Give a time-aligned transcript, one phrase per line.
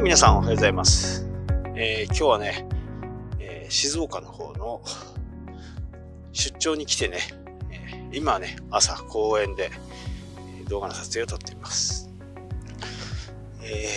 [0.00, 1.28] はい、皆さんおはようございます。
[1.76, 2.66] えー今日はね、
[3.38, 4.80] えー静岡の方の
[6.32, 7.18] 出張に来てね、
[7.70, 9.70] えー今ね、朝公園で
[10.70, 12.10] 動画の撮影を撮っています。
[13.62, 13.88] え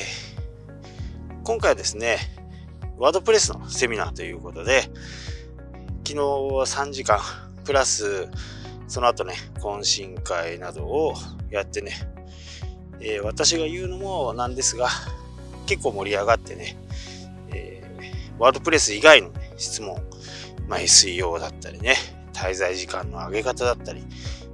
[1.38, 2.18] ー今回はですね、
[2.98, 4.82] ワードプレスのセミナーということで、
[6.06, 7.22] 昨日は3時間、
[7.64, 8.28] プラス、
[8.90, 11.14] その後ね、懇親会などを
[11.50, 11.94] やってね、
[13.00, 14.90] えー私が言うのもなんですが、
[15.66, 16.78] 結構盛り上がってね、
[17.54, 19.96] えーワードプレス以外の、ね、質問、
[20.68, 21.96] まあ、SEO だったりね、
[22.34, 24.04] 滞在時間の上げ方だったり、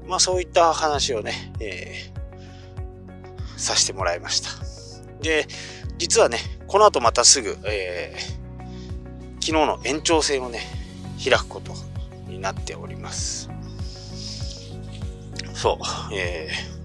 [0.06, 2.20] まあそういった話をね、えー
[3.58, 4.50] させてもらいました。
[5.22, 5.46] で、
[5.98, 8.40] 実はね、この後またすぐ、えー
[9.42, 10.62] 昨日の延長戦をね、
[11.24, 11.74] 開くこと
[12.28, 13.50] になっております。
[15.54, 16.79] そう、えー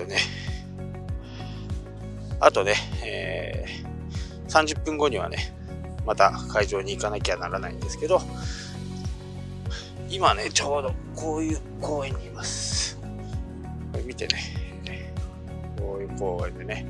[0.00, 0.16] とね、
[2.40, 3.90] あとね、えー
[4.50, 5.54] 30分後にはね、
[6.04, 8.20] また会場に行かなきゃならないんですけど、
[10.08, 12.98] 今ね、ちょうどこういう公園にいます。
[13.92, 15.14] これ見てね、
[15.78, 16.84] こういう公園でね、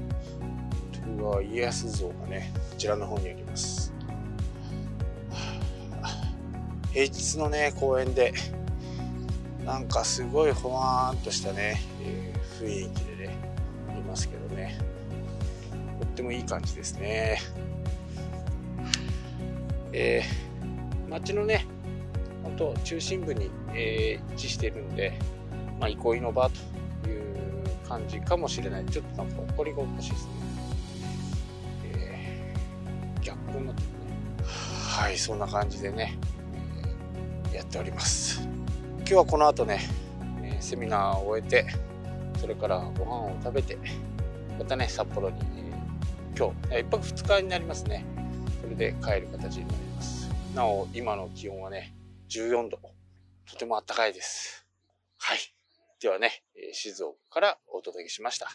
[0.93, 3.93] 徳川家康像がね、こちらの方にあります。
[6.93, 8.33] 平日のね、公園で、
[9.67, 12.30] なんかすごいほわーんとしたね、えー
[12.61, 13.35] 雰囲気でね、
[13.99, 14.77] いますけどね。
[15.99, 17.41] とってもいい感じですね。
[19.93, 21.67] えー、街のね、
[22.43, 25.19] 本当中心部に、えー位置してるんで、
[25.79, 26.51] まあ、憩いの場
[27.03, 28.87] という感じかもしれない。
[28.87, 30.31] ちょっとなんか怒りがおかしいですね。
[31.95, 33.95] えー逆光になってるね。
[34.89, 36.19] はい、そんな感じでね、
[37.47, 38.43] えーやっております。
[38.99, 39.81] 今日はこの後ね、
[40.43, 41.67] えーセミナーを終えて、
[42.41, 43.77] それからご飯を食べて、
[44.59, 45.71] またね、札幌に、えー
[46.39, 48.03] 今日、1泊2日になりますね。
[48.63, 50.31] それで帰る形になります。
[50.55, 51.95] なお、今の気温はね、
[52.31, 52.79] 14度。
[53.47, 54.67] とても暖かいです。
[55.19, 55.39] はい。
[56.01, 58.49] ではね、え静岡からお届けしました。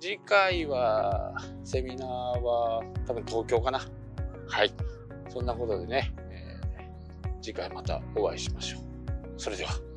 [0.00, 3.80] 次回は、セミナーは多分東京かな。
[4.46, 4.72] はい。
[5.30, 8.80] そんなことでね、えー次回またお会いしましょう。
[9.36, 9.95] それでは。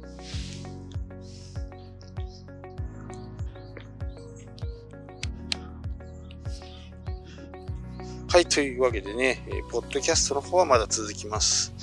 [8.40, 11.74] はい、というわけでね、えーポッドキャストの方はまだ続きます。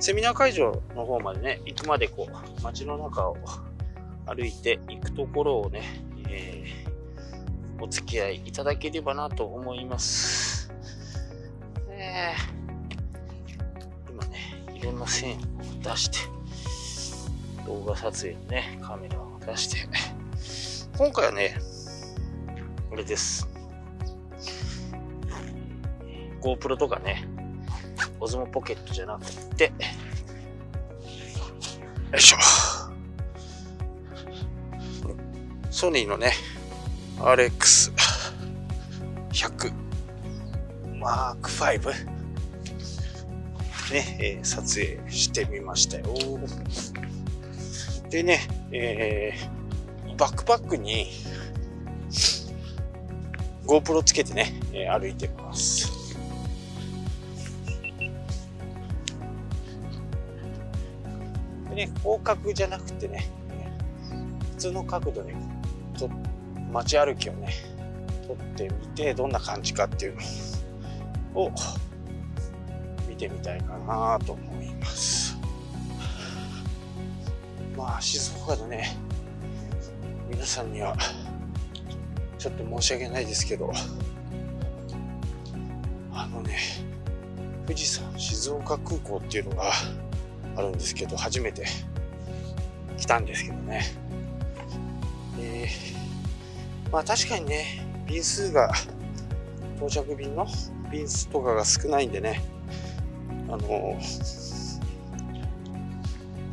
[0.00, 3.36] セミナー会場の方までね、行くまでこう、街の中を
[4.26, 5.82] 歩いて行くところをね、
[6.28, 10.68] えーお付き合いいただければなと思います。
[11.90, 14.36] えー今ね、
[14.74, 15.38] いろんな線を
[15.80, 16.18] 出して、
[17.66, 19.78] 動画撮影のね、カメラを出して、
[20.98, 21.56] 今回はね、
[22.90, 23.53] これです。
[26.44, 27.26] GoPro とかね、
[28.20, 29.24] オズモポケットじゃなく
[29.56, 29.72] て、
[32.12, 32.36] よいしょ。
[35.70, 36.32] ソニーのね、
[37.18, 37.92] RX100
[41.00, 41.90] Mark 5
[43.92, 46.04] ね、えー撮影してみましたよ。
[48.10, 48.40] でね、
[48.70, 51.08] えーバックパックに
[53.66, 55.93] GoPro つけてね、えー歩いてます。
[61.74, 63.28] でね、広角じゃなくてね、
[64.52, 65.34] 普通の角度で
[65.98, 66.08] と
[66.72, 67.52] 街歩きをね、
[68.26, 70.16] 撮ってみて、どんな感じかっていう
[71.34, 71.52] のを
[73.08, 75.36] 見てみたいかなと思います。
[77.76, 78.96] まあ、静岡でね、
[80.30, 80.96] 皆さんには、
[82.38, 83.72] ちょっと申し訳ないですけど、
[86.12, 86.56] あのね、
[87.66, 89.72] 富士山静岡空港っていうのが
[90.56, 91.66] あるんですけど、初めて
[92.96, 93.82] 来たんですけどね。
[95.40, 96.04] えー
[96.94, 98.72] まあ確かにね、便数が、
[99.76, 100.46] 到着便の
[100.92, 102.40] 便数とかが少ないんでね、
[103.48, 103.98] あの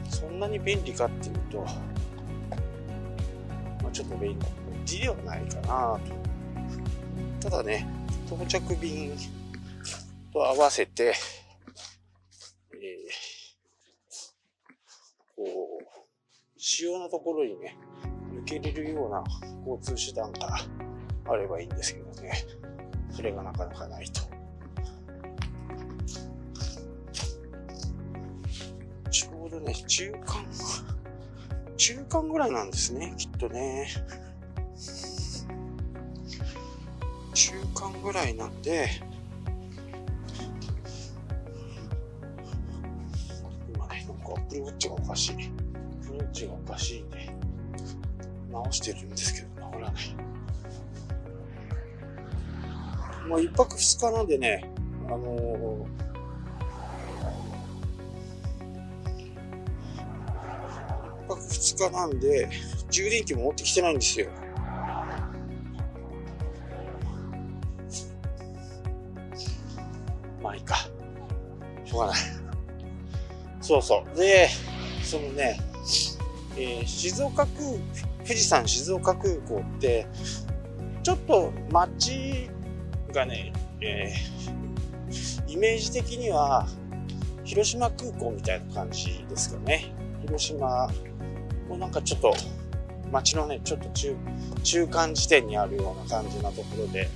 [0.09, 1.59] そんなに便利かっていうと、
[3.83, 4.35] まあちょっと便
[4.87, 5.99] 利ではないかな
[7.39, 7.49] と。
[7.51, 7.87] ただね、
[8.25, 9.15] 到着便
[10.33, 11.13] と合わせて、
[12.73, 13.11] えー
[15.35, 15.43] こ
[15.79, 16.59] う、
[17.01, 17.77] 主要なところにね、
[18.31, 19.23] 抜けれるような
[19.65, 20.55] 交通手段が
[21.25, 22.31] あればいいんですけどね。
[23.09, 24.21] それがなかなかないと。
[29.09, 30.45] ちょうどね、中間、
[31.75, 33.87] 中間ぐらいなんですね、きっとね。
[37.33, 38.87] 中間ぐらいなんで、
[43.73, 45.60] 今ね、なんかアップルウォッチがおかしい。
[46.21, 47.29] アップルウォッチがおかしいんで、
[48.51, 50.15] 直してるんですけど、治らない。
[53.27, 54.71] もう一泊二日なんでね、
[55.07, 55.85] あのー、
[61.23, 62.49] 一泊二日なんで、
[62.89, 64.27] 充電器も持ってきてないんですよ。
[70.41, 70.75] まあいいか。
[71.85, 72.17] しょうがない。
[73.61, 74.17] そうそう。
[74.17, 74.49] で、
[75.03, 75.70] そのね、
[76.57, 77.79] えー、静岡空、
[78.23, 80.07] 富士山静岡空港って、
[81.03, 82.49] ちょっと街
[83.13, 86.67] がね、えー、イメージ的には、
[87.43, 89.93] 広島空港みたいな感じですかね。
[90.21, 90.89] 広島
[91.67, 92.33] もなんかちょっと、
[93.11, 94.15] 街のね、ちょっと中、
[94.63, 97.09] 中間地点にあるような感じなところで、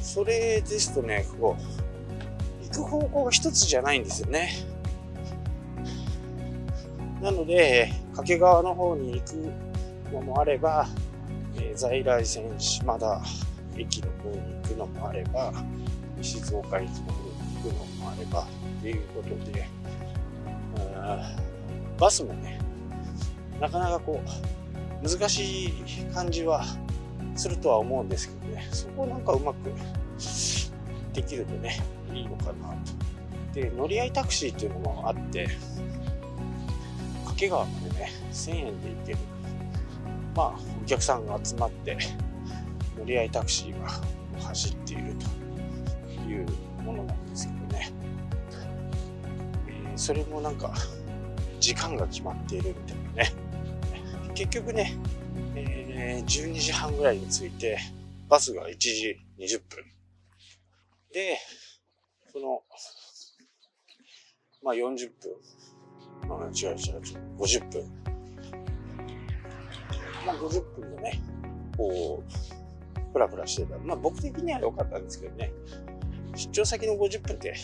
[0.00, 4.50] それですとね、こう、行く方向が一つじゃないんですよね。
[7.20, 10.86] なので、掛川の方に行くのもあれば、
[11.56, 13.20] えー、在来線島田
[13.76, 15.52] 駅の方に行くのもあれば、
[16.20, 18.46] 静岡駅の方に行くのもあれば、っ
[18.82, 19.66] ていうことで、
[21.98, 22.58] バスもね、
[23.60, 24.20] なかなかこ
[25.04, 25.72] う、難しい
[26.14, 26.64] 感じは
[27.34, 29.70] するとは思うんですけどね、そこをなんかうまく
[31.12, 31.80] できるとね、
[32.12, 32.74] いいのかな
[33.52, 33.54] と。
[33.54, 35.48] で、乗り合いタクシーっていうのもあって、
[37.48, 39.18] 掛川までね、1000円で行ける。
[40.34, 41.96] まあ、お客さんが集まって、
[42.96, 43.88] 乗り合いタクシーが
[44.40, 46.46] 走っているという
[46.82, 47.90] ものなんですけどね、
[49.68, 50.72] えー、それもなんか
[51.60, 53.32] 時間が決まっているみたいなね。
[54.34, 54.96] 結局ね、
[55.54, 57.78] えー、12時半ぐらいに着いて
[58.28, 59.84] バスが1時20分。
[61.12, 61.38] で
[62.32, 62.62] その
[64.62, 65.61] まあ40分。
[66.38, 67.02] まあ違う違う違う
[67.38, 67.84] 50分
[70.26, 71.22] まあ50分でね
[71.76, 72.52] こう
[73.12, 73.78] プラプラしてた。
[73.78, 75.52] まあ僕的には良かったんですけどね。
[76.34, 77.54] 出張先の50分って、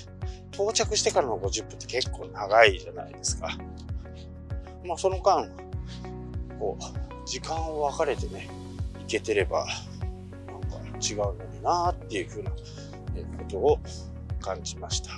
[0.52, 3.48] 到着してからの50分って結構長いじゃないですか。
[4.84, 5.48] まあその間、
[6.58, 6.82] こう、
[7.26, 8.48] 時間を分かれてね、
[9.00, 9.66] 行けてれば、
[10.46, 12.56] なんか違うのになーっていうふうなこ
[13.48, 13.78] とを
[14.40, 15.10] 感じました。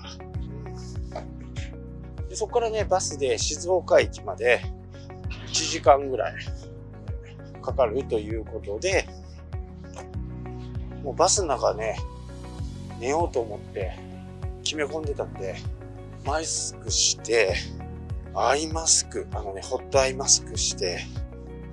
[2.30, 4.62] でそこからね、バスで静岡駅まで
[5.48, 6.34] 1時間ぐらい
[7.60, 9.04] かかるということで、
[11.02, 11.98] もうバスの中ね、
[13.00, 13.98] 寝ようと思って
[14.62, 15.56] 決め込んでたんで、
[16.24, 17.56] マスクして、
[18.32, 21.00] アイマスク、あのね、ホットアイマスクして、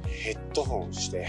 [0.06, 1.28] ヘッドホンして、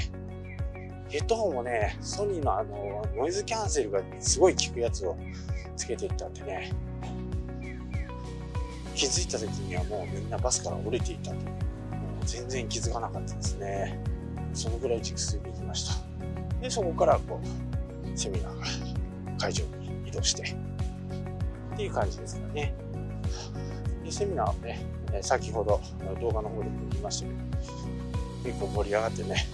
[1.11, 5.19] ヘッドホンもね、ソニーのあの、ノイズキャンセルがすごい効くやつを
[5.77, 6.73] つけていったんでね、
[8.99, 11.37] 気づいた時にはもうみんなバスから降りていたと。
[11.37, 11.45] もう
[12.27, 14.03] 全然気づかなかったですね。
[14.53, 15.95] そのぐらい熟睡できました。
[16.61, 22.75] で、そこからこう、セミナー会場に移動して、っていう感じですかね。
[24.05, 24.85] で、セミナーはね、
[25.23, 25.81] 先ほど
[26.21, 27.39] 動画の方でも言いましたけど、
[28.51, 29.47] 結構盛り上がってね、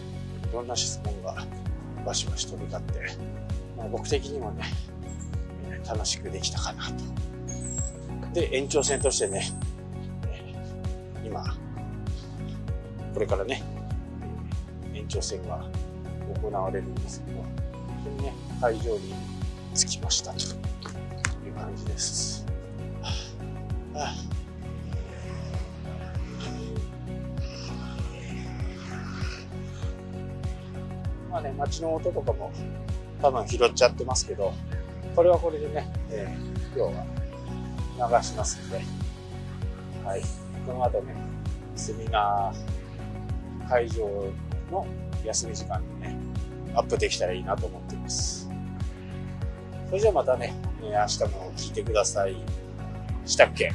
[0.50, 1.44] いろんな質問が
[2.06, 3.00] バシバシ飛び交って、
[3.76, 4.64] まあ、僕的にもね、
[5.86, 7.33] 楽しくできたかなと。
[8.34, 9.44] で、延長戦としてね、
[11.24, 11.56] 今、
[13.14, 13.62] これからね、
[14.92, 15.64] 延長戦が
[16.42, 17.44] 行われるんですけど、
[18.04, 19.14] 当にね、会場に
[19.74, 20.40] 着きましたと
[21.46, 22.44] いう感じです。
[23.94, 24.14] はあ
[31.30, 32.52] まあね、街の音とかも
[33.22, 34.52] 多分拾っちゃってますけど、
[35.14, 37.23] これはこれでね、えー、今日は
[37.96, 38.80] 流しますんで、
[40.04, 40.22] はい。
[40.66, 41.14] この後ね、
[41.76, 44.08] セミナー会場
[44.70, 44.86] の
[45.24, 46.16] 休み時間にね、
[46.74, 48.48] アップできたらいいなと思っています。
[49.88, 50.92] それじゃあまたね、明日
[51.24, 52.36] も聞いてください。
[53.26, 53.72] したっけ？